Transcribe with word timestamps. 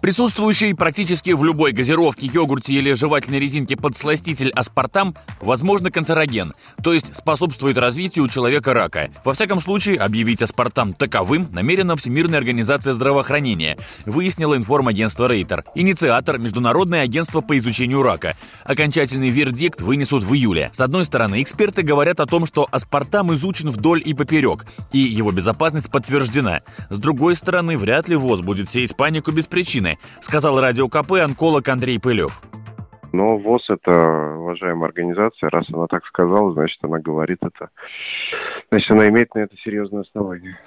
Присутствующий 0.00 0.74
практически 0.74 1.30
в 1.30 1.42
любой 1.42 1.72
газировке, 1.72 2.26
йогурте 2.32 2.74
или 2.74 2.92
жевательной 2.92 3.40
резинке 3.40 3.76
подсластитель 3.76 4.50
аспартам, 4.50 5.16
возможно, 5.40 5.90
канцероген, 5.90 6.52
то 6.82 6.92
есть 6.92 7.16
способствует 7.16 7.78
развитию 7.78 8.24
у 8.24 8.28
человека 8.28 8.74
рака. 8.74 9.08
Во 9.24 9.34
всяком 9.34 9.60
случае, 9.60 9.98
объявить 9.98 10.40
аспартам 10.40 10.92
таковым 10.92 11.48
намерена 11.52 11.96
Всемирная 11.96 12.38
организация 12.38 12.92
здравоохранения, 12.92 13.76
выяснила 14.06 14.56
информагентство 14.56 15.26
Рейтер, 15.26 15.64
инициатор 15.74 16.38
Международное 16.38 17.02
агентство 17.02 17.40
по 17.40 17.58
изучению 17.58 18.02
рака. 18.02 18.36
Окончательный 18.64 19.30
вердикт 19.30 19.80
вынесут 19.80 20.22
в 20.22 20.32
июле. 20.34 20.70
С 20.72 20.80
одной 20.80 21.04
стороны, 21.04 21.42
эксперты 21.42 21.82
говорят 21.82 22.20
о 22.20 22.26
том, 22.26 22.46
что 22.46 22.68
аспартам 22.70 23.34
изучен 23.34 23.70
вдоль 23.70 24.02
и 24.04 24.14
поперек, 24.14 24.64
и 24.92 24.98
его 24.98 25.32
безопасность 25.32 25.90
подтверждена. 25.90 26.60
С 26.88 26.98
другой 26.98 27.34
стороны, 27.34 27.76
вряд 27.76 28.08
ли 28.08 28.16
ВОЗ 28.16 28.42
будет 28.42 28.70
сеять 28.70 28.96
панику 28.96 29.32
без 29.32 29.46
причины, 29.46 29.87
сказал 30.20 30.60
радио 30.60 30.88
КП 30.88 31.12
онколог 31.24 31.68
Андрей 31.68 31.98
Пылев. 31.98 32.42
Но 33.12 33.38
ВОЗ 33.38 33.70
это 33.70 34.36
уважаемая 34.36 34.88
организация, 34.88 35.48
раз 35.50 35.64
она 35.72 35.86
так 35.86 36.04
сказала, 36.06 36.52
значит 36.52 36.78
она 36.82 36.98
говорит 36.98 37.38
это. 37.42 37.70
Значит, 38.70 38.90
она 38.90 39.08
имеет 39.08 39.34
на 39.34 39.40
это 39.40 39.56
серьезное 39.64 40.02
основание. 40.02 40.58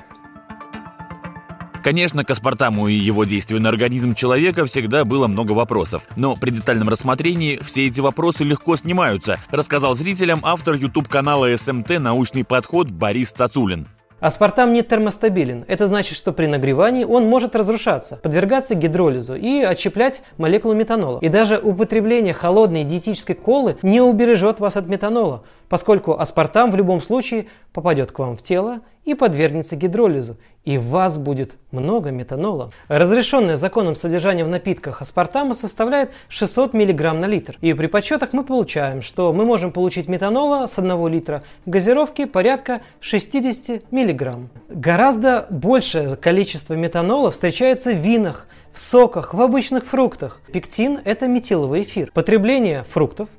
Конечно, 1.84 2.24
к 2.24 2.30
аспартаму 2.30 2.88
и 2.88 2.94
его 2.94 3.26
действию 3.26 3.60
на 3.60 3.70
организм 3.70 4.14
человека 4.14 4.66
всегда 4.66 5.04
было 5.04 5.28
много 5.28 5.54
вопросов. 5.54 6.04
Но 6.16 6.36
при 6.36 6.52
детальном 6.52 6.90
рассмотрении 6.90 7.58
все 7.58 7.88
эти 7.88 8.00
вопросы 8.00 8.44
легко 8.44 8.76
снимаются, 8.76 9.38
рассказал 9.50 9.96
зрителям 9.96 10.42
автор 10.44 10.76
YouTube-канала 10.76 11.56
СМТ 11.56 12.00
«Научный 12.00 12.46
подход» 12.46 12.92
Борис 12.92 13.32
Цацулин. 13.32 13.88
Аспартам 14.22 14.72
не 14.72 14.84
термостабилен. 14.84 15.66
Это 15.68 15.88
значит, 15.88 16.16
что 16.16 16.32
при 16.32 16.46
нагревании 16.46 17.04
он 17.04 17.26
может 17.26 17.56
разрушаться, 17.56 18.18
подвергаться 18.22 18.76
гидролизу 18.76 19.34
и 19.34 19.62
отщеплять 19.64 20.22
молекулу 20.38 20.76
метанола. 20.76 21.18
И 21.22 21.28
даже 21.28 21.58
употребление 21.58 22.36
холодной 22.36 22.84
диетической 22.84 23.34
колы 23.34 23.78
не 23.82 24.00
убережет 24.00 24.60
вас 24.60 24.78
от 24.78 24.86
метанола, 24.86 25.42
поскольку 25.72 26.20
аспартам 26.20 26.70
в 26.70 26.76
любом 26.76 27.02
случае 27.02 27.46
попадет 27.72 28.12
к 28.12 28.20
вам 28.20 28.36
в 28.36 28.42
тело 28.42 28.82
и 29.06 29.14
подвергнется 29.14 29.78
гидролизу, 29.78 30.36
и 30.66 30.78
в 30.78 30.88
вас 30.88 31.18
будет 31.18 31.54
много 31.72 32.12
метанола. 32.12 32.72
Разрешенное 32.90 33.56
законом 33.56 33.96
содержание 33.96 34.44
в 34.44 34.50
напитках 34.50 35.02
аспартама 35.02 35.54
составляет 35.54 36.12
600 36.28 36.74
мг 36.74 37.14
на 37.14 37.26
литр. 37.26 37.58
И 37.62 37.74
при 37.74 37.88
подсчетах 37.88 38.34
мы 38.34 38.44
получаем, 38.44 39.02
что 39.02 39.32
мы 39.32 39.46
можем 39.46 39.72
получить 39.72 40.10
метанола 40.10 40.68
с 40.68 40.78
1 40.78 41.08
литра 41.08 41.42
газировки 41.66 42.26
порядка 42.26 42.82
60 43.00 43.94
мг. 43.94 44.50
Гораздо 44.68 45.48
большее 45.50 46.18
количество 46.18 46.74
метанола 46.74 47.32
встречается 47.32 47.94
в 47.94 47.98
винах, 47.98 48.46
в 48.74 48.80
соках, 48.80 49.34
в 49.34 49.42
обычных 49.42 49.86
фруктах. 49.86 50.42
Пектин– 50.52 51.00
это 51.06 51.28
метиловый 51.28 51.84
эфир. 51.84 52.12
Потребление 52.14 52.84
фруктов 52.84 53.30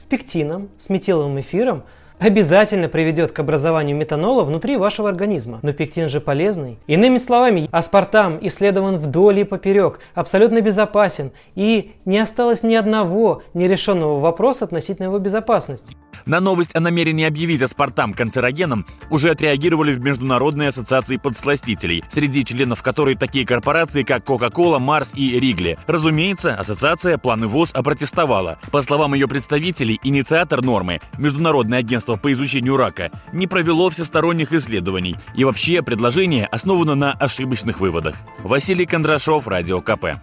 с 0.00 0.06
пектином, 0.06 0.70
с 0.78 0.88
метиловым 0.88 1.38
эфиром– 1.40 1.84
обязательно 2.20 2.88
приведет 2.88 3.32
к 3.32 3.38
образованию 3.40 3.96
метанола 3.96 4.44
внутри 4.44 4.76
вашего 4.76 5.08
организма. 5.08 5.58
Но 5.62 5.72
пектин 5.72 6.08
же 6.08 6.20
полезный. 6.20 6.78
Иными 6.86 7.18
словами, 7.18 7.68
аспартам 7.72 8.38
исследован 8.42 8.98
вдоль 8.98 9.40
и 9.40 9.44
поперек, 9.44 10.00
абсолютно 10.14 10.60
безопасен, 10.60 11.32
и 11.54 11.92
не 12.04 12.18
осталось 12.18 12.62
ни 12.62 12.74
одного 12.74 13.42
нерешенного 13.54 14.20
вопроса 14.20 14.66
относительно 14.66 15.06
его 15.06 15.18
безопасности. 15.18 15.96
На 16.26 16.40
новость 16.40 16.76
о 16.76 16.80
намерении 16.80 17.24
объявить 17.24 17.62
аспартам 17.62 18.12
канцерогеном 18.12 18.86
уже 19.08 19.30
отреагировали 19.30 19.94
в 19.94 20.00
Международной 20.00 20.68
ассоциации 20.68 21.16
подсластителей, 21.16 22.04
среди 22.08 22.44
членов 22.44 22.82
которой 22.82 23.14
такие 23.14 23.46
корпорации, 23.46 24.02
как 24.02 24.28
Coca-Cola, 24.28 24.78
Mars 24.78 25.16
и 25.16 25.40
Ригли. 25.40 25.78
Разумеется, 25.86 26.54
ассоциация 26.54 27.16
планы 27.16 27.46
ВОЗ 27.46 27.70
опротестовала. 27.72 28.58
По 28.70 28.82
словам 28.82 29.14
ее 29.14 29.26
представителей, 29.28 29.98
инициатор 30.02 30.62
нормы, 30.62 31.00
Международное 31.16 31.78
агентство 31.78 32.09
по 32.16 32.32
изучению 32.32 32.76
рака, 32.76 33.10
не 33.32 33.46
провело 33.46 33.90
всесторонних 33.90 34.52
исследований, 34.52 35.16
и 35.34 35.44
вообще 35.44 35.82
предложение 35.82 36.46
основано 36.46 36.94
на 36.94 37.12
ошибочных 37.12 37.80
выводах. 37.80 38.16
Василий 38.40 38.86
Кондрашов, 38.86 39.46
Радио 39.46 39.80
КП. 39.80 40.20